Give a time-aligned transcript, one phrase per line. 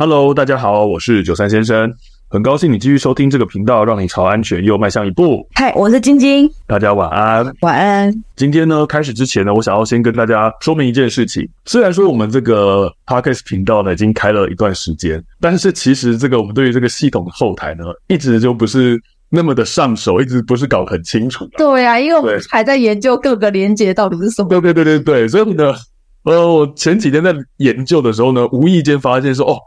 [0.00, 1.92] Hello，大家好，我是九三先生，
[2.30, 5.46] 很高兴你继续收听这个频道，让你朝安全又迈向一步。
[5.52, 8.10] 嗨，我是晶晶，大家晚安，晚安。
[8.34, 11.46] 今天呢，开始之前呢，我想要先跟大家说明一件事情。
[11.66, 18.98] 虽然说我们这个 Podcast 频道呢已经开了一段时间，但是其实这个我们对于这个系统的后台呢，一直就不是
[19.28, 21.46] 那么的上手，一直不是搞得很清楚。
[21.58, 24.48] 对呀、啊，因为我们还在研究各个连接到底是什么。
[24.48, 25.74] 对对对对对，所以呢，
[26.22, 29.58] 呃，我前几天在研究的时候呢，无意间发现说，哦。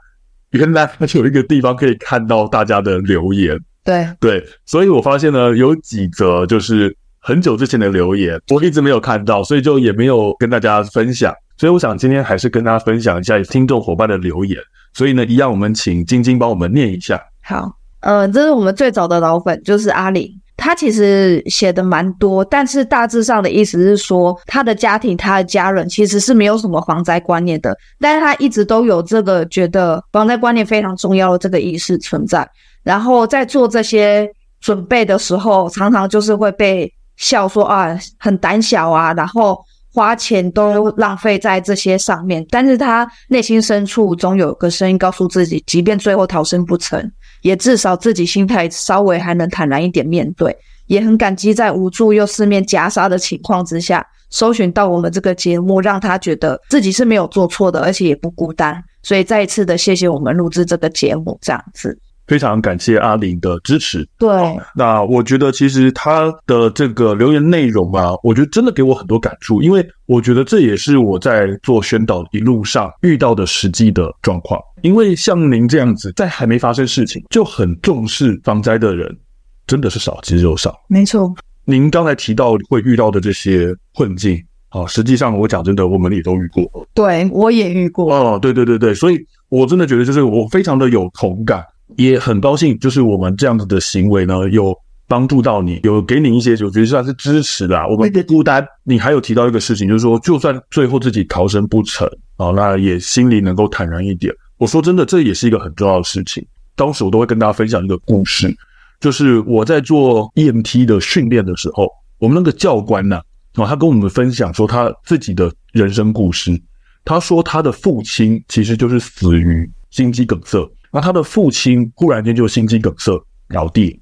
[0.53, 11.33] 原来它有一个地方可以看到大家的留言，对对，所以我发现呢，有几则就是很久之前的留言，我一直没有看到，所以就也没有跟大家分享。
[11.57, 14.59] 所以我想今天还是跟大家分享一下听众伙伴的留言。
[14.93, 17.19] 所以呢，一样我们请晶晶帮我们念一下。
[17.41, 20.39] 好，呃，这是我们最早的老粉，就是阿里。
[20.55, 32.47] 他其实写的蛮多，但是大致上的意思是说，他的家庭、他的家人其实是没有什么防灾观念的，但是他一直都有这个觉得防灾观念非常重要的这个意识存在。
[32.83, 34.29] 然后在做这些
[34.61, 39.57] 准备的时候，常常就是会被笑说啊，很胆小啊，然后
[39.93, 42.45] 花钱都浪费在这些上面。
[42.49, 47.11] 但是他内心深处总有个声音告诉自己，即便最后逃生不成。
[47.43, 58.83] 也至少自己心态稍微还能坦然一点面对，也很感激在无助又四面夹杀的情况之下，搜寻到我们这个节目，让他觉得自己是没有做错的，而且也不孤单。
[59.03, 61.97] 所以再一次的谢谢我们录制这个节目，这样子。
[62.27, 64.07] 非常感谢阿玲的支持。
[64.17, 64.29] 对，
[64.75, 74.59] 那我觉得其实他的这个留言内容啊，我觉得真的给我很多感触，因为我觉得这也是我在做宣导一路上遇到的实际的状况。
[74.81, 79.17] 因为像您这样子，在还没发生事情就很重视防灾的人，
[79.65, 80.75] 真的是少之又少。
[80.87, 81.33] 没错，
[81.65, 86.87] 您刚才提到会遇到的这些困境啊，实际上我讲真的，我们也都遇过。
[86.93, 88.13] 对，我也遇过。
[88.13, 91.63] 哦，对对对对，所以我真的觉得就是我非常的有同感。
[91.97, 94.75] 也很高兴，就是我们这样子的行为呢，有
[95.07, 97.87] 帮助到你，有给你一些，我觉得算是支持啦。
[97.87, 98.65] 我们不孤单。
[98.83, 104.33] 你还有提到一个事情，就是说，就算最后自己逃生不成啊，那也心里能够坦然一点。
[104.57, 106.45] 我说真的，这也是一个很重要的事情。
[106.75, 108.55] 当时我都会跟大家分享一个故事，
[108.99, 111.87] 就是我在做 EMT 的训练的时候，
[112.17, 113.17] 我们那个教官呢，
[113.53, 116.59] 啊，他跟我们分享说他自己的人生故事。
[117.05, 120.57] 他说他的父亲其实就是死于心肌梗塞。
[120.93, 123.11] 那他的父亲忽然间就心肌梗塞
[123.49, 123.99] 倒地，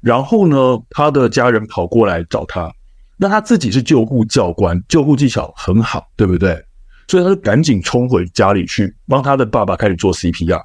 [0.00, 0.56] 然后呢，
[0.90, 2.72] 他的家人跑过来找他，
[3.16, 6.56] 那他自己是救护教官，救护技巧很好，对不对？
[7.08, 10.62] 所以他就赶紧冲回家里去帮他的爸爸开始做 CPR。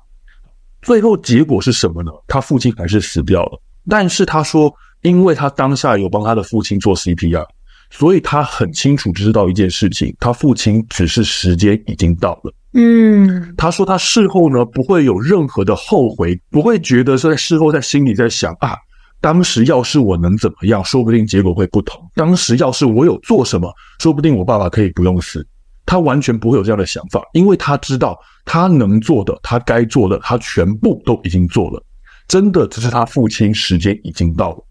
[0.83, 2.11] 最后结果是什么呢？
[2.27, 3.59] 他父亲还是死掉了。
[3.89, 7.47] 但是他说，因为他当下有帮他的父亲做 CPR，
[7.89, 12.53] 所以他很清楚知道一件事情，他父亲只是时间已经到了。
[12.73, 18.75] 嗯，他说他事后呢，不会有任何的后悔，不会觉得说在事后在心里在想啊，
[19.21, 22.03] 当时要是我能怎么样，说不定结果会不同。
[22.15, 25.45] 当时要是我有做什么，说不定我爸爸可以不用死。
[25.85, 31.83] 他完全不会有这样的想法，因为他知道他能做的，他该做的，他全部都已经做了。
[32.27, 34.65] 真的只是他父亲时间已经到了，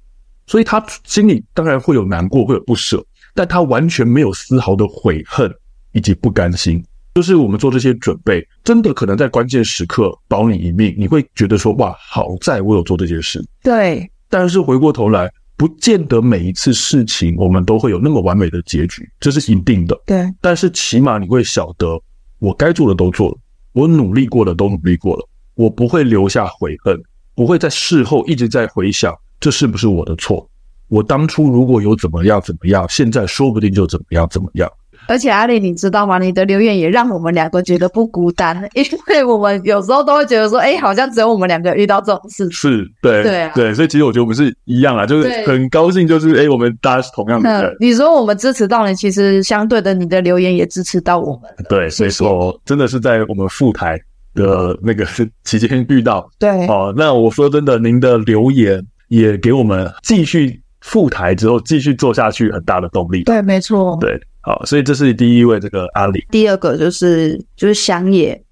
[0.46, 3.04] 所以他心里当然会有难过，会有不舍，
[3.34, 5.54] 但他完全没有丝毫的悔恨
[5.92, 6.82] 以及不甘心。
[7.14, 10.94] 就是我们做这些准备，真的可能在关键时刻保你一命。
[10.96, 13.44] 你会觉得说，哇，好在我有做这件事。
[13.62, 20.00] 对，但是回过头来，不见得每一次事情我们都会有那么完美的结局，这是一定的。
[20.06, 22.00] 对，但是起码你会晓得，
[22.38, 23.36] 我该做的都做了，
[23.72, 26.98] 我努力过的都努力过了，我不会留下悔恨，
[27.34, 30.48] 不会在事后一直在回想这是不是我的错。
[30.88, 34.70] 我当初如果有怎么样怎么样，现在说不定就怎么样怎么样。
[35.08, 36.18] 而且阿丽，你知道吗？
[36.18, 42.48] 你的留言也让我们两个觉得不孤单，因为我们有时候都会觉得说，哎，好像只有我们两个遇到这种事。
[42.50, 47.76] 是，对，对啊，对，所以其实我觉得我们是一样啊，就是很高兴，就是哎，我们大家是同样的人。
[47.80, 51.50] 你说我们支持到你，其实相对的，你的留言也支持到我们。
[51.68, 53.98] 对，所以说真的是在我们复台
[54.34, 55.04] 的那个
[55.44, 56.28] 期间遇到。
[56.38, 63.24] 对，哦，那我说真的，您的留言也给我们继续复台之后继续做下去很大的动力。
[63.24, 63.98] 对，没错。
[64.00, 64.20] 对。
[64.42, 66.26] 好，所以这是第一位这个阿里。
[66.30, 68.42] 第二个就是就是祥野，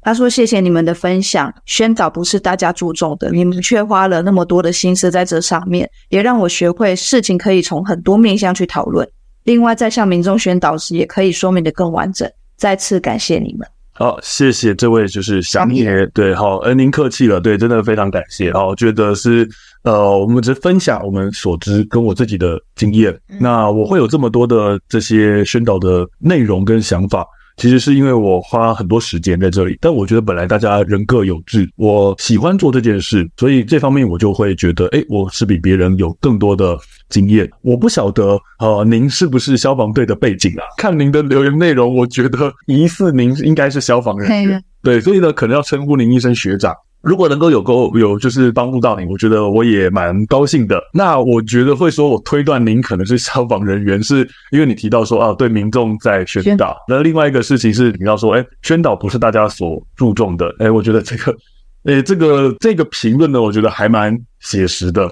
[0.00, 9.08] 他说谢谢你们的分享，宣导不是大家注重的，你们却花了那么多的心思在这上面，也让我学会事情可以从很多面向去讨论。
[9.42, 12.30] 另外，在向民众宣导时，也可以说明的更完整。
[12.56, 13.66] 再次感谢你们。
[13.94, 18.52] 好，谢谢这位就是祥爷，对，好，呃，您客气了，对，真的非常感谢。
[18.52, 19.48] 好，我觉得是。
[19.84, 23.14] 呃，我们只分享我们所知跟我自己的经验。
[23.38, 27.22] 那我会有这么多的这些宣导的内容跟想法，
[27.56, 29.78] 其实是因为我花很多时间在这里。
[29.80, 36.76] 但我觉得本来大家人各有志，我喜欢做这件事，所以这方面我就会觉得，哎，我是比别人有更多的
[37.08, 37.50] 经验。
[37.62, 40.62] 我不晓得，呃，您是不是消防队的背景啊？
[40.78, 44.62] 看您的留言内容，我觉得疑似您应该是消防人员。
[44.82, 46.74] 对，所以呢，可能要称呼您一声学长。
[47.04, 50.82] 如果能够有够有就是帮助到你，我觉得我也蛮高兴的。
[50.92, 56.76] 那我觉得会说我推断您可能是消防人员，是因为你提到说啊，对民众在宣导。
[56.88, 60.52] 那另外一个事情是你要说，哎，宣导不是大家所注重的。
[60.58, 61.36] 哎，我觉得这个，
[61.84, 65.04] 哎，这个这个评论呢，我觉得还蛮写实的。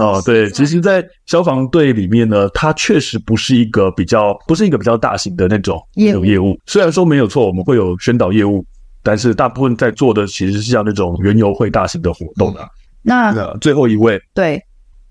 [0.00, 6.24] 哦，对，其实，在消防队里面呢，它确实不是一个比较，不是一个比较大型的那种业务。
[6.24, 8.64] 业务虽然说没有错，我们会有宣导业务。
[9.06, 12.68] 但是大部分在做的其实是像那种原油会大型的活动啊。
[13.02, 14.60] 那，那最后一位，对，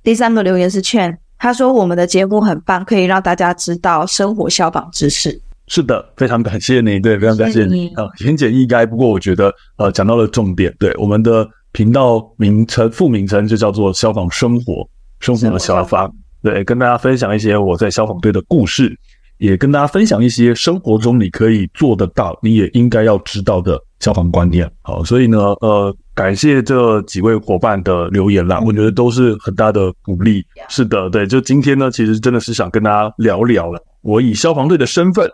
[0.04, 5.42] 第三个留言是劝，他说我们的节目很棒，可以让大家知道生活消防知识。
[5.68, 8.86] 是的，非常感谢你，对，非常感谢你啊，言简意赅。
[8.86, 14.86] 不过我觉得呃讲到了重点，对，我们的频道名称副名称就叫做消防生活，
[15.22, 16.14] 生活的消防，
[16.44, 18.94] 对，跟大家分享一些我在消防队的故事。
[19.38, 24.70] 也跟大家分享一些生活中你可以做得到，你也应该要知道的消防观念。
[24.82, 30.46] 好，所以呢，呃，感谢这几位伙伴的留言啦，我觉得都是很大的鼓励。
[30.70, 33.82] 是的，对，就今天呢，其实真的是想跟大家聊聊了。
[34.02, 35.30] 我以消防队的身份，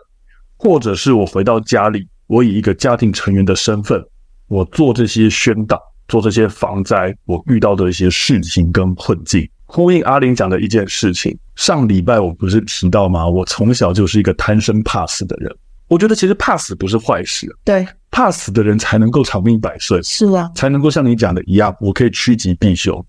[0.56, 4.02] 或者是我回到家里，我以一个家庭成员的身份，
[4.48, 5.78] 我做这些宣导，
[6.08, 9.48] 做这些防灾，我遇到的一些事情跟困境。
[9.64, 13.26] 呼应阿玲讲的一件事情，上礼拜我不是提到吗？
[13.26, 15.50] 我从小就是一个贪生怕死的人。
[15.88, 23.04] 我觉得其实怕死不是坏事，对，怕死的人才能够长命百岁，是啊，才能够像你讲的一样，我可以趋吉避凶。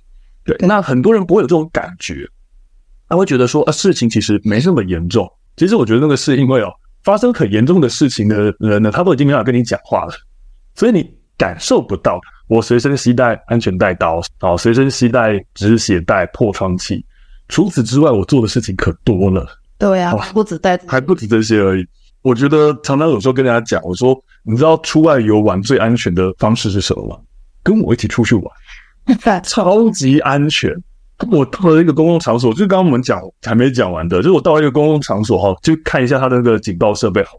[0.45, 2.27] 对，那很多人不会有这种感觉，
[3.07, 5.29] 他会觉得说啊，事情其实没那么严重。
[5.55, 6.71] 其实我觉得那个是因为哦，
[7.03, 10.13] 发生很严重的事情的人呢，他都已经没法跟你讲话了，
[10.75, 12.19] 所以你感受不到。
[12.47, 17.03] 我随身携带安全带刀，啊，随身携带止血带、破窗器。
[17.47, 19.45] 除此之外，我做的事情可多了。
[19.77, 21.85] 对呀、啊，不止带，还不止这些而已。
[22.21, 27.17] 我觉得常常有时候跟大家讲，我说，你知道出外游玩最安全的方式是什么吗？
[27.63, 28.45] 跟我一起出去玩，
[29.43, 30.73] 超级安全。
[31.31, 37.37] 我到了一个公共场所，就刚刚我们讲还没讲完的，就是我到了一个公共场所哈，就看一下它的那个警报设备好。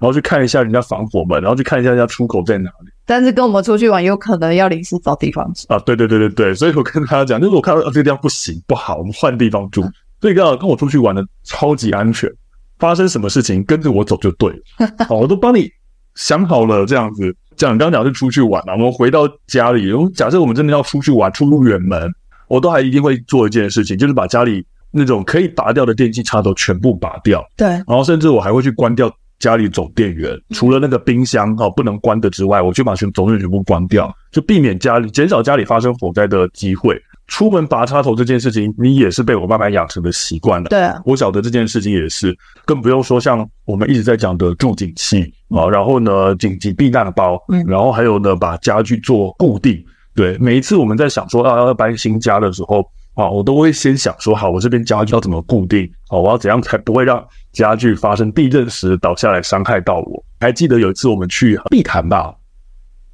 [0.00, 2.90] 然后去看一下人家防火门，然后去看一下人家出口在哪里。
[3.06, 5.78] 但是跟我们出去玩，有可能要临时找地方住啊！
[5.80, 9.82] 对对对对对，所以我跟大家讲，就是我看到这个地方不行不好，我们换地方住。
[10.20, 12.30] 所以刚好跟我出去玩的超级安全，
[12.78, 14.58] 发生什么事情跟着我走就对了。
[15.06, 15.70] 好， 我都帮你
[16.14, 17.34] 想好了这样子。
[17.56, 22.10] 讲你刚刚讲是出去玩嘛，我们回到家里，假设我们真的要出去玩，出入远门，
[22.48, 27.44] 我都还一定会做一件事情，就是把家里那种可以拔掉的电器插头全部拔掉。
[27.56, 29.14] 对，然后甚至我还会去关掉。
[29.44, 36.98] 家里总电源除了那个冰箱哈不能关的之外，我就把全总电源全部关掉，就避免家里减少家里发生火灾的机会。
[37.26, 40.70] 出门拔插头这件事情，你也是被我慢慢养成的习惯了。
[40.70, 49.84] 对啊，我晓得这件事情也是，更不用说像我们一直在讲的助警器啊，然后呢紧急避难包，然后还有呢把家具做固定。
[50.14, 52.82] 对，每一次我们在想说啊要搬新家的时候。
[53.14, 55.88] 啊，我都会先想说，好，我这边家具要怎么固定？
[56.10, 60.24] 哦，我要怎样才不会让家具发生地震时倒下来伤害到我？
[60.40, 62.34] 还记得有一次我们去碧潭吧，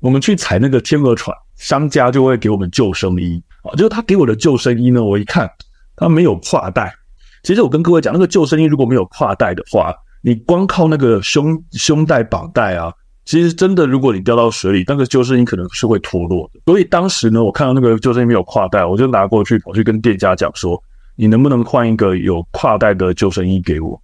[0.00, 5.50] 我们去踩那个天鹅船，商家就会给我们救生衣啊，就是他给我的救生衣呢，我一看
[5.96, 6.92] 他没有挎带。
[7.42, 12.92] 其实我跟各位讲，那个救生衣如果没有挎带的话，你光靠那个胸胸带绑带啊。
[13.30, 16.58] 其实真的，如果你掉到水里，那个救生衣可能是会脱落的。
[16.66, 20.82] 所以当时呢，我看到那个救生衣没有跨带，我就拿过去，跑去跟店家讲说
[21.14, 23.96] ：“你能不能换一个有跨带的救生衣给我？”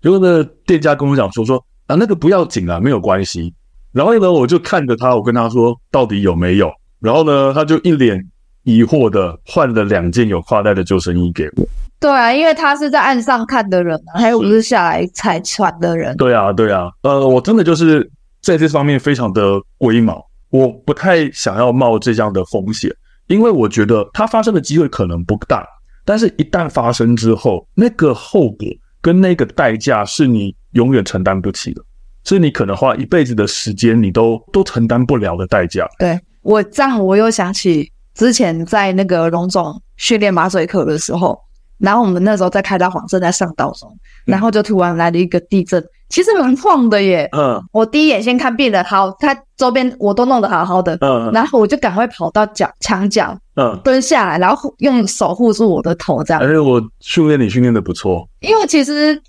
[0.00, 3.52] 结果呢，店家跟我讲说：“说啊，那个不要紧啊，没有关系。”
[3.90, 6.70] 然后呢，我就看着他，我跟他说：“到底有没有？”
[7.02, 8.24] 然后呢，他就一脸
[8.62, 11.66] 疑惑的换了两件有跨带的救生衣给我。
[11.98, 16.16] 对啊，因为他是在岸上看的人啊，还有不是下来踩船的人。
[16.16, 18.08] 对啊，对啊，呃，我真的就是。
[18.40, 22.90] 在这方面非常的龟毛，我不太想要冒这样的风险，
[23.26, 25.66] 因为我觉得它发生的机会可能不大，
[26.04, 28.66] 但是一旦发生之后，那个后果
[29.02, 31.82] 跟那个代价是你永远承担不起的，
[32.24, 35.86] 是你可能花一辈子的时间你都都承担不了的代价。
[35.98, 41.38] 对，我这样，我又想起之前在那个荣总训练马嘴课的时候，
[41.78, 43.94] 然后我们那时候在开刀房正在上道中，
[44.24, 45.84] 然后就突然来了一个地震。
[46.10, 56.42] 其实蛮晃的耶，嗯，我第一眼先看病人，好，他周边我都弄得好好的，嗯，然后我就赶快跑到角墙角，嗯，蹲下来，然后用手护住我的头，这样。
[56.42, 59.22] 而且我训练你训练的不错，因为其实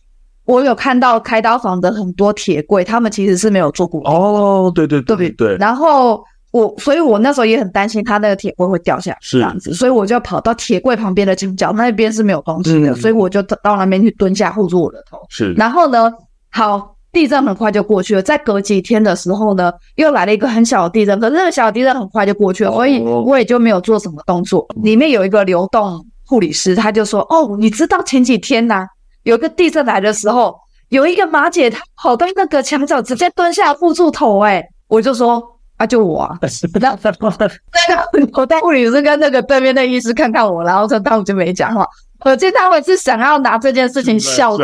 [0.46, 5.58] 我有看到开刀房的很多铁柜，他们其实是没有做过哦，对对对对对。
[5.58, 15.20] 然后我，所以我那时候也很担心他那个铁柜会掉下来，是这样子，所以我就跑到铁柜旁边的墙角，那边是没有东西的，嗯、所以我就到那边去蹲下护住我的头。
[15.30, 16.12] 是，然后呢，
[16.52, 18.22] 好，地震很快就过去了。
[18.22, 24.68] 在隔几天的时候呢，又来了一个很小的地震，可是那个小的地震很快就过去了，所以我也就没有做什么动作。
[24.84, 28.88] 里面有一个流动护理师，他就说：“哦，你知道前几天呐、啊，
[29.24, 30.56] 有个地震来的时候。”
[30.92, 34.40] 有一个马姐，她跑到那个墙角，直接蹲下护住头。
[34.42, 35.42] 哎，我就说
[35.78, 41.88] 啊，就我啊，不知道那个我带护理师跟那个对面的医师看看我，然后说他们就没讲话。
[42.24, 44.58] 可见他们是想要拿这件事情笑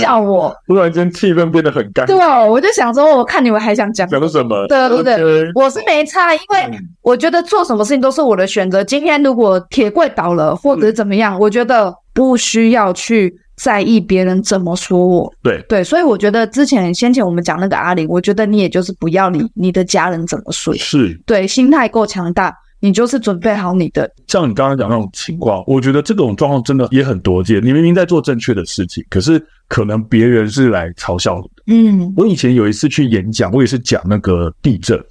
[0.00, 0.54] 笑我。
[0.66, 2.06] 突然间气氛变得很尴尬。
[2.06, 4.66] 对，我就想说，我看你们还想讲讲什么？
[4.68, 5.50] 对不对？
[5.54, 8.82] 我是没差，因为我觉得做什么事情都是我的选择。
[8.82, 13.34] 今天如果铁柜倒了，或者是怎么样，我觉得不需要去。
[13.56, 22.52] 在意别人怎么说我，对对，所以我觉得之前先前我们讲那个阿玲，我觉得你也就是不要理你的家人怎么说，是对，心态够强大，
[22.84, 24.12] 你就是准备好你的。
[24.26, 27.64] 像你刚刚讲那种情况，我觉得这种状况真的也很多见。
[27.64, 31.90] 你明明在做正确的事情，可是可能别人是来嘲笑你的。
[31.90, 35.02] 嗯，我以前有一次去演讲，我也是讲那个地震，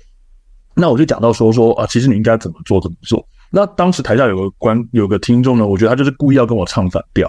[0.75, 3.25] 那我就讲到说说啊，其实你应该怎么做怎么做。
[3.49, 7.27] 那当时台下有个观有个听众呢，我觉得他就是故意要跟我唱反调。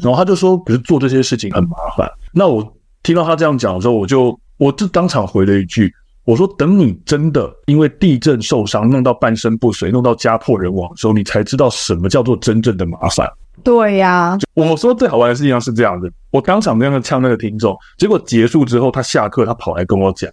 [0.00, 5.92] 然后他就说：“可是做这些事情很麻烦。”那我听到他这样讲的时候，我就我就当场回了一句
[6.24, 13.30] ：“我说等你真的因为地震受伤，弄到半身不遂，弄到家破人亡的时候，你才知道什么叫做真正的麻烦。”
[13.62, 20.30] 对呀，我说最好玩的事情是这样的：我当场那样的呛那个听众，结果结束之后，他下课他跑来跟我讲，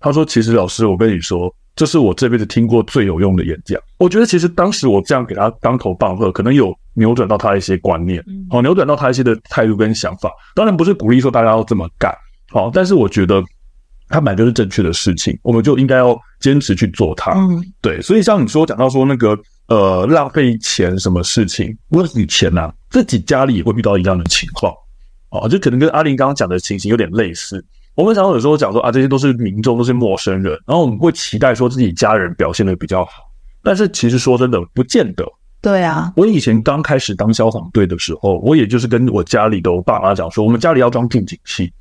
[0.00, 3.80] 他说：“其实老师，我跟你说。”这是我这辈子听过最有用的演讲。
[3.96, 10.30] 我觉得其实当时我这样给他当头棒喝，可能有扭转到他一些观念，好，扭转到他一些的态度跟想法。
[10.54, 12.14] 当然不是鼓励说大家要这么干，
[12.50, 13.42] 好，但是我觉得
[14.12, 17.32] 他本来就是正确的事情，我们就应该要坚持去做它。
[17.32, 18.00] 嗯，对。
[18.00, 24.72] 所以像你说讲到说那个呃浪费钱什么事情，不是以前呐，自己家里也会遇到一样的情况，
[25.30, 27.64] 哦，就可能跟阿玲刚刚讲的情形有点类似。
[27.94, 33.12] 我们常常有时候讲说啊，这些都是民众，都是陌生人，然后我们会期待说自己家人表现的比较好，
[33.62, 35.26] 但是其实说真的，不见得。
[35.60, 41.72] 对啊，我以前刚开始当消防队的时候，我也就是跟我家里的我爸妈讲说，我们家里要装助警器，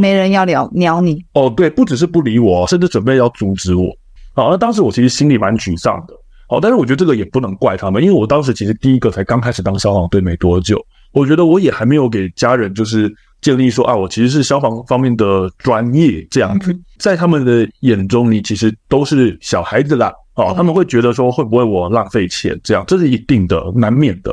[0.00, 1.24] 没人要鸟鸟你。
[1.34, 3.86] 哦，对，不只是不理我，甚至准备要阻止我。
[4.34, 6.14] 好，那当时我其实心里蛮沮丧的。
[6.48, 13.12] 好，但是我觉得这个也不能怪他们，因为我当时其实第一个才刚开始当消防队没多久，我觉得我也还没有给家人就是。
[13.42, 24.32] 建立说啊，我其实是消防方面的专业，这样子，在他们的眼中，你其实都是小孩子啦，哦，他们会觉得说会不会我浪费钱，这样，这是一定的，难免的，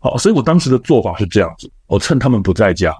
[0.00, 2.92] 好，所以我当时的做法是这样子，我趁他们不在家，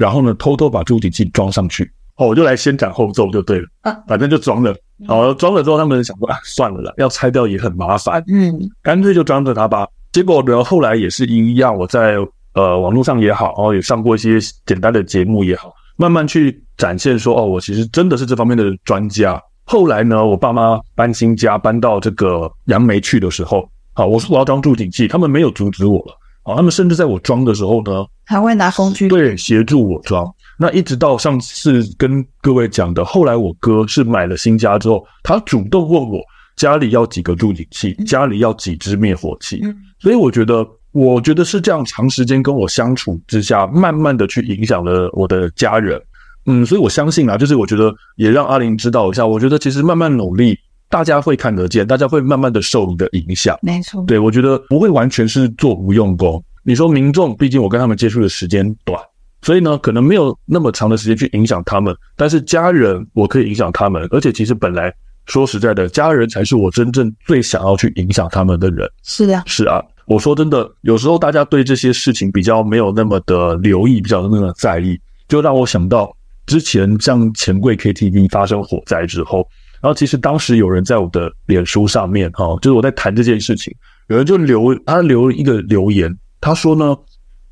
[0.00, 3.68] 然后呢，偷偷把助听器装上去，哦，我就来先斩后奏就对了，
[4.08, 4.74] 反正就装了，
[5.06, 9.86] 好，装了之后，他们想说啊，算了啦，要拆掉也很麻烦，嗯，干脆就装着它吧。
[10.10, 12.16] 结果呢，后来也是一样，我在。
[12.52, 19.40] 呃，网络上也好，然后也上过一些简单的节目也好，慢慢去展现说，哦，我其实真的是这方面的专家。
[19.62, 30.26] 后来呢，我爸妈搬新家，搬到这个杨梅去的时候，好，我说我要装助听器，他们没有阻止我了，好，他们甚至在我装的时候呢，还会拿工具对协助我装。
[30.58, 36.20] 那一直到上次跟各位讲的，后来我哥是买了新家之后，他主动问我
[36.56, 39.62] 家里要几个助警器，家里要几支灭火器，
[39.98, 40.66] 所以我觉得。
[40.92, 46.02] 我觉得是这样，长时间跟我相处之下，慢慢的去影响了我的家人，
[46.46, 50.58] 嗯，所以我相信啊，就是我觉得也让阿玲知道一下，我觉得其实慢慢努力，
[50.90, 56.42] 大家会看得见，大家会慢慢的受你的影响，没错，对，我觉得不会完全是做无用功。
[56.64, 59.00] 你说民众，毕竟我跟他们接触的时间短，
[59.40, 64.92] 所以呢，可能没有那么长的时间去影响他们，但是家人我可以影响他们，而且其实本来
[65.26, 68.90] 说实在的，家人才是我真正最想要去影响他们的人。
[69.04, 69.80] 是的，是啊。
[70.06, 76.12] 我说真的，有时候大家对这些事情比较没有那么的留意，比较那么的在意，就让我想到
[76.46, 79.46] 之前像钱柜 KTV 发生火灾之后，
[79.80, 83.74] 然后其实当时有人在我的脸书上面，哈，就是我在谈这件事情，
[84.08, 86.96] 有人就留他留了一个留言，他说呢，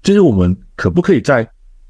[0.03, 1.49] 就是我们可不可以在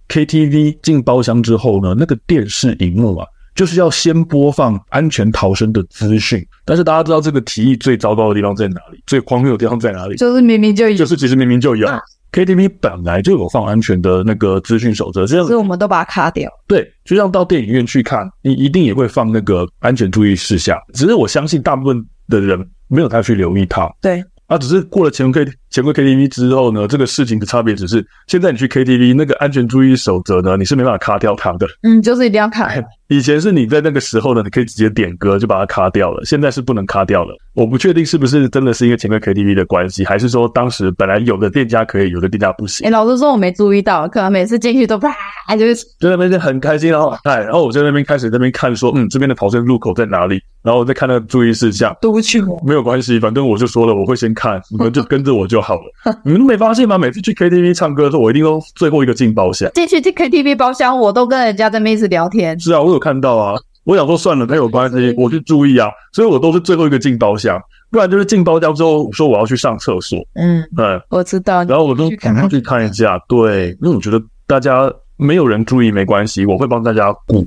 [0.09, 3.27] KTV 进包厢之后呢，那个电视荧幕啊。
[3.55, 9.03] 就是要先播放安全逃生的资讯，但是大家知道这个提议最糟糕的地方在哪里？
[9.05, 10.15] 最荒谬的地方在哪里？
[10.15, 11.89] 就是明明就有，就是其实明明就有。
[12.33, 16.51] KTV 本来就有放安全的那个资讯守则，这样，所以我们都把它卡掉。
[16.67, 20.79] 对，就像到电影院去看，你一定也会放那个安全注意事项。
[20.93, 22.59] 只是我相信大部分的人
[22.89, 23.91] 没有太去留意它。
[24.01, 25.47] 对，啊，只是过了钱柜
[25.79, 31.69] 钱柜 KTV 之后呢，这个事情的差别只是，现在你去 KTV 那个安全注意守则呢，你是没办法卡掉它的。
[31.85, 32.69] 嗯，就是一定要卡。
[33.07, 37.33] 以前是你在那个时候呢，你可以直接点歌就把它卡掉了，现在是不能卡掉了。
[37.55, 42.85] 我不确定是不是真的是因为钱柜 KTV 的关系，还是说当时本来有的店家可以，有的店家不行。
[42.85, 45.15] 哎、欸，老实说我没注意到，可能每次进去都啪，
[45.57, 50.41] 就是在那边就很开心，然后哎，然后我在那边开始在那边看说，嗯，这边的逃生入口在哪里？
[50.63, 55.93] 然后我再看那个注意事项，对不起我，没有关系，反正我就说了，我会先看，你们就跟着我就好了。
[56.25, 56.97] 你们都没发现吗？
[56.99, 59.71] 每次去 KTV 唱歌的时候，我一定都最后一个进包厢。
[59.75, 62.59] 进去进 KTV 包厢，我都跟人家在那边一直聊天。
[62.59, 63.55] 是啊，我有看到啊。
[63.85, 65.89] 我想说算了，没有关系，我去注意啊。
[66.13, 67.59] 所以我都是最后一个进包厢，
[67.91, 70.19] 不然就是进包厢之后我说我要去上厕所。
[70.35, 71.65] 嗯，对，我知道。
[71.65, 77.47] 然后我都赶快去看一下，对，因为我觉得大家没有人注意没关系，我会帮大家顾。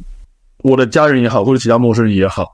[0.64, 2.48] 我的家人也好，或者其他陌生人也好，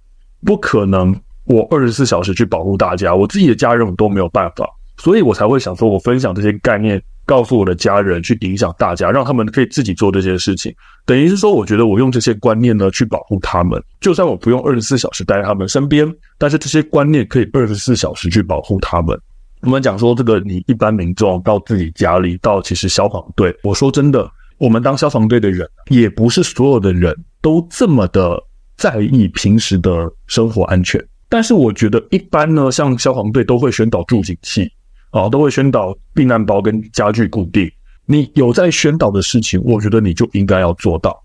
[0.46, 4.68] 不可能我二十四小时去保护大家，我自己的家人我都没有办法，
[4.98, 7.02] 所以我才会想说我分享这些概念。
[7.28, 10.74] 告诉我的家人，去影响大家，让他们可以自己做这些事情。
[11.06, 13.84] 等于是说，我觉得我用这些观念呢，去保护他们。
[14.00, 19.20] 就算我不用二十四小时待在他们身边，但是这些观念可以二十四小时去保护他们。
[19.64, 24.26] 我们讲说，这个你一般民众到自己家里，到其实消防队，我说真的，
[24.58, 28.42] 我们当消防队的人，也不是所有的人都这么的
[28.78, 31.06] 在意平时的生活安全。
[31.28, 34.72] 但是我觉得，一般呢，像消防队都会宣导住警器。
[35.12, 37.70] 啊，都会宣导避难包跟家具固定。
[38.06, 41.22] 你有在宣导的事情，我觉得你就应该要做到，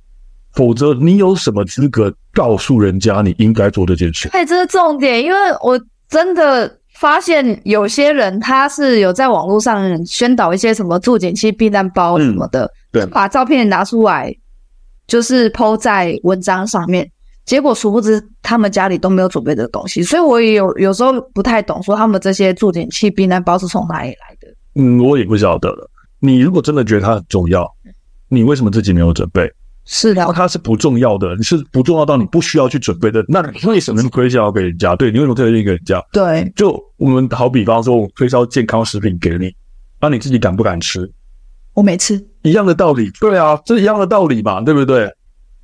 [0.52, 4.28] 否则你有什么资格告诉人家你应该做这件事？
[4.30, 14.34] 哎，这是重点，因为我真的发现有些人他是有在网络上宣导一些什么住警器、避难包什么的，嗯、对，把照片拿出来，
[15.06, 17.08] 就是 po 在文章上面。
[17.44, 24.48] 结果殊不知，他们家里都没有准备这个东西，所以我也有有时候不太懂，说他们这些助点器、避难包是从哪里来的？
[24.76, 25.90] 嗯，我也不晓得了。
[26.20, 27.68] 你如果真的觉得它很重要，
[28.28, 29.50] 你为什么自己没有准备？
[29.84, 34.94] 是的，它是不重要的，你是不重要到你不需要去准备的，那你为什么推销给人家？
[34.94, 36.00] 对，你为什么推荐给人家？
[36.12, 39.52] 对，就我们好比方说，我推销健康食品给你，
[40.00, 41.10] 那你自己敢不敢吃？
[41.74, 43.10] 我没吃，一样的道理。
[43.20, 45.12] 对啊，这是一样的道理嘛，对不对？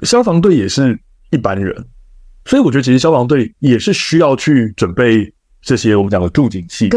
[0.03, 0.99] 消防队也是。
[1.31, 1.75] 一般人，
[2.45, 6.89] 所以我觉得其实消防队也是需要去准备这些我们讲的助警器，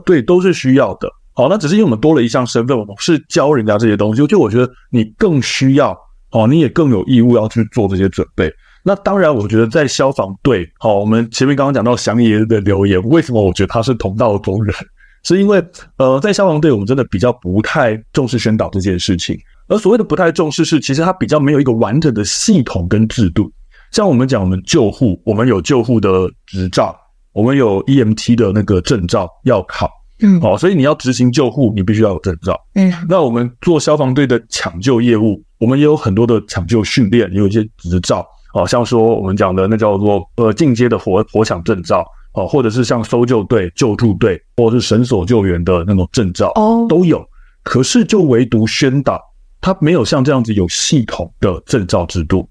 [0.00, 1.08] 对，都是需要的。
[1.32, 5.96] 好，那只是因为我们多了一项身份，我们是教人家这些东西，就我觉得你更需要，
[6.30, 8.52] 哦，你也更有义务要去做这些准备。
[8.84, 14.74] 那当然，我觉得在消防队，好，我们前面刚刚讲到祥爷的留言，为什么我觉得他是同道中人？
[15.24, 15.64] 是因为
[15.96, 19.34] 呃，在消防队我们真的比较不太重视宣导这件事情，
[19.68, 23.50] 而所谓的不太重视，是其实他比较没有一个完整的系统跟制度。
[23.94, 26.96] 像我们讲，我们救护，我们有救护的执照，
[27.32, 29.88] 我们有 EMT 的那个证照要考，
[30.20, 32.92] 嗯，哦，所以你要执行救护，你必须要有证照，嗯。
[33.08, 47.24] 那我们做消防队的抢救业务，我们也有很多的抢救训练，也有一些执照，哦，像说我们讲的那叫做呃进阶的火火抢证照，哦，或者是像搜救队、救助队，或者是绳索救援的那种证照，哦，都有。
[47.62, 49.22] 可是就唯独宣导，
[49.60, 52.48] 它没有像这样子有系统的证照制度，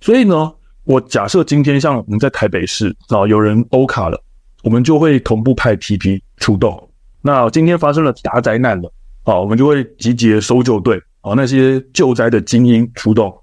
[0.00, 0.52] 所以呢。
[0.84, 4.22] 我假设今天像我们在台北市啊，有人欧卡了，
[4.62, 6.90] 我们就会同步派 TP 出动。
[7.22, 8.92] 那今天发生了大灾难了
[9.22, 13.34] 啊，我们就会集结搜救队啊，那些救灾的精英出动，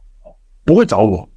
[0.63, 1.27] 不会找我，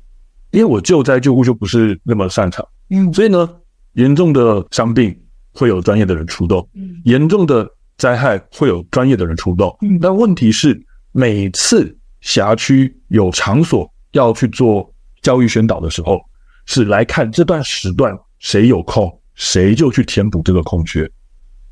[0.50, 2.66] 因为我救灾救护就不是那么擅长。
[2.90, 3.48] 嗯，所以呢，
[3.94, 5.18] 严重的伤病
[5.54, 9.74] 会有专业的人出动，嗯，严重的灾害会有专业的人出动。
[9.80, 10.78] 嗯，但问题是
[11.12, 14.93] 每次辖区有场所要去做。
[15.24, 16.20] 教育宣导的时候，
[16.66, 21.10] 是来看这段时段谁有空，谁就去填补这个空缺。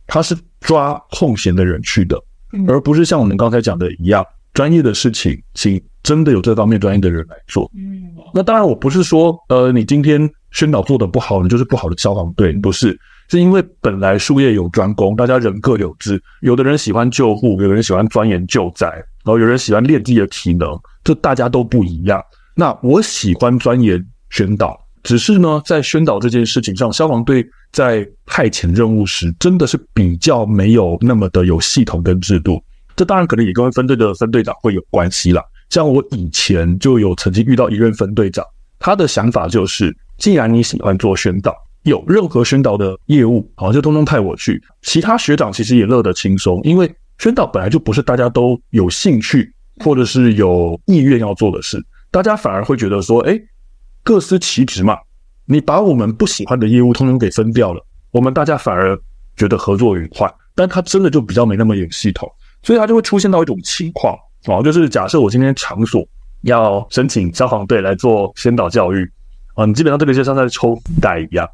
[0.07, 2.19] 他是抓空闲的人去的，
[2.67, 7.71] 而不是像我们刚才讲的一样，专业的事情，请真的有这方面专业的人来做。
[7.77, 20.69] 嗯，那当然，我不是说，呃，你今天宣导做得不好，你就是不好的消防队，不是，是因为本来术业有专攻，大家人各有志，有的人喜欢救护，有的人喜欢钻研救灾，然后有人喜欢练自己的体能，
[21.05, 22.21] 这大家都不一样。
[22.55, 32.63] 那我喜欢钻研宣导，只是呢，在宣导这件事情上，消防队在派遣任务时，真的是比较没有那么的有系统跟制度。
[32.95, 35.43] 这当然可能也跟分队的分队长会有关系啦。
[35.71, 38.45] 像我以前就有曾经遇到一任分队长，
[38.79, 44.63] 他的想法就是，既然你喜欢做宣导，有任何宣导的业务，好，就通通派我去。
[44.83, 49.51] 其他学长其实也乐得轻松，因为宣导本来就不是大家都有兴趣
[49.83, 51.83] 或者是有意愿要做的事。
[52.13, 53.37] 大家反而会觉得说，哎，
[54.05, 54.97] 各司其职嘛。
[55.45, 58.97] 你把我们不喜欢的业务通通给分掉了，我们大家反而
[59.37, 60.33] 觉得合作愉快。
[60.55, 62.31] 但他真的就比较没那么有系统，
[62.63, 66.07] 所以他就会出现到一种情况啊，就是假设我今天场所
[66.43, 69.11] 要申请消防队来做先导教育
[69.55, 71.49] 啊，你基本上这个就像在抽福袋一样。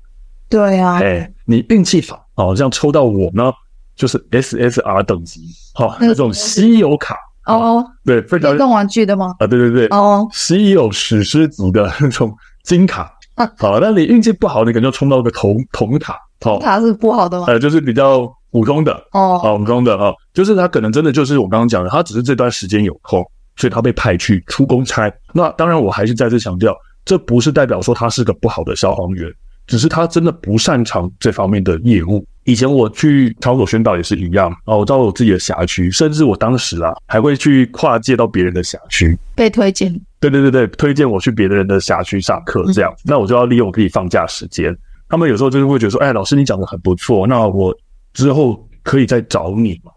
[0.48, 3.52] 对啊，哎，你运气好哦，这样抽到我呢，
[3.94, 7.16] 就是 SSR 等级，好、哦，那种稀有卡
[7.54, 9.34] 哦，对，非常电动玩具的吗？
[9.38, 12.34] 啊，对对对，哦，稀有史诗级的那种
[12.64, 17.46] 金卡，啊、好，那你运气不好，你可能就冲到个铜铜卡，哦，卡是不好的吗？
[17.48, 23.24] 呃，就是比较普通的哦，普通的啊，就是他可能真的就是我刚刚讲的，他只是这段时间有空，
[23.56, 25.12] 所以他被派去出公差。
[25.32, 29.30] 那当然，我还是再次强调，这不是代表说他是个不好的消防员。
[29.66, 32.24] 只是他真的不擅长这方面的业务。
[32.48, 39.92] 以前我去场所宣导也是一样啊，我知道我自己的辖区，甚至我当时啊还会去跨界到别人的辖区，被推荐。
[40.18, 44.74] 对对对对，推荐我去别的人的辖区上课这样，那我就要利用自己放假时间。
[45.11, 47.76] 他们有时候就是会觉得说，哎，老师你讲的很不错，那我
[48.14, 49.92] 之后可以再找你嘛。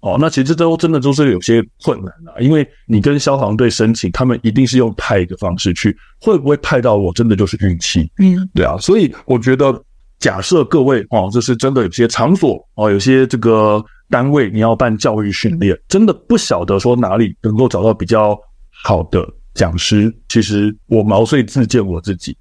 [0.00, 8.08] 哦，那其实这都真的都是有些困难啊，因为你跟消防队申请，他们一定是用派的方式去，会不会派到我，真的就是运气。
[8.18, 9.72] 嗯，对啊，所以我觉得，
[10.18, 18.38] 假设各位哦，这是真的有些场所哦，有些这个单位你要办教育训练，真的不晓得说哪里能够找到比较
[18.70, 20.12] 好的讲师。
[20.28, 22.36] 其实我毛遂自荐我自己，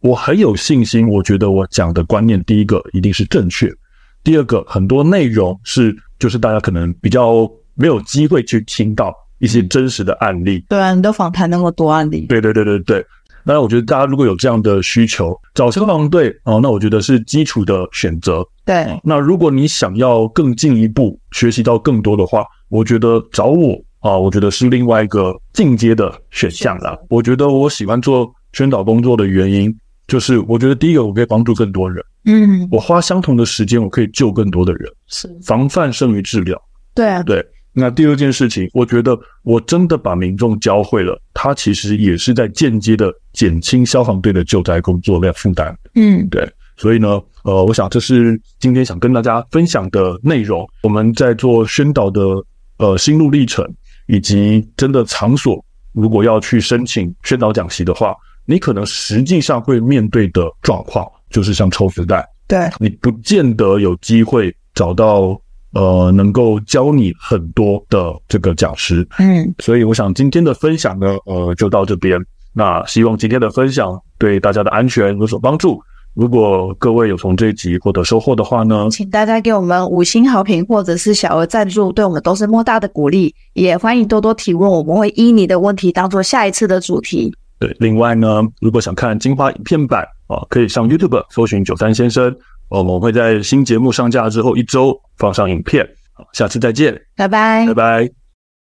[0.00, 3.72] 我很有信心，我觉得我讲的观念，第一个一定是正确，
[4.24, 5.96] 第二个很多内容是。
[6.20, 10.62] 就是大家可能比较没有机会去听到一些真实的案例。
[10.68, 12.26] 对啊，你的访谈那么多案例。
[12.26, 13.06] 对对对对对。
[13.44, 18.46] 当然，我觉得大家如果有这样的需求，找消防队哦，那我觉得是基础的选择。
[18.64, 18.86] 对。
[19.02, 26.98] 那如果你想要更进一步学习到更多的话，我觉得找我啊，我觉得是另外一个进阶的选项啦。
[27.08, 29.74] 我觉得我喜欢做宣导工作的原因，
[30.06, 32.04] 就是我觉得第一个，我可以帮助更多人。
[32.26, 34.90] 嗯，我花相同的时间，我可以救更多的人。
[35.06, 36.60] 是，防范胜于治疗。
[36.94, 37.44] 对啊，对。
[37.72, 45.76] 那第二件事情，我觉得我真的把民众教会了，他其实也是在间接的减轻消防队的救灾工作量负担。
[45.94, 46.50] 嗯，对。
[46.76, 50.66] 所以呢，呃，我想这是今天想跟大家分享的内容。
[50.82, 52.22] 我们在做宣导的
[52.78, 53.66] 呃心路历程，
[54.06, 61.06] 以及真的场所，如果要去申请宣导讲席的话，你可能实际上会面对的状况。
[61.30, 65.40] 就是像抽福袋，对，你不见得有机会找到
[65.72, 72.20] 呃能够教你很多的这个讲师，嗯，所以我想今天的分享呢，呃，就到这边。
[72.52, 75.80] 那希望今天的分享对大家的安全有所帮助。
[76.14, 83.34] 如果各位有从这一集获得收获的话呢，请大家给我们五星好评或者是小额赞助，对我们都是莫大的鼓励。
[83.52, 87.32] 也欢迎多多提问，我们会依你的问题当做下一次的主题。
[87.60, 90.04] 对，另外呢，如果想看精华影片版。
[90.30, 92.32] 啊，可以上 YouTube 搜寻九三先生，
[92.70, 95.86] 我们会在新节目上架之后一周放上影片。
[96.12, 98.19] 好，下次再见，拜拜，拜拜。